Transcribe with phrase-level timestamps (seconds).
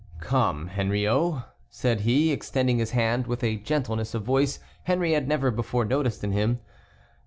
[0.19, 5.51] "Come, Henriot," said he, extending his hand with a gentleness of voice Henry had never
[5.51, 6.59] before noticed in him.